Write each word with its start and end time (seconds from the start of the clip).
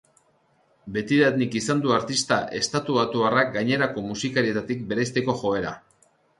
Betidanik 0.95 1.57
izan 1.59 1.83
du 1.83 1.93
artista 1.99 2.39
estatubatuarrak 2.61 3.55
gainerako 3.59 4.07
musikarietatik 4.11 4.85
bereizteko 4.91 5.41
joera. 5.47 5.79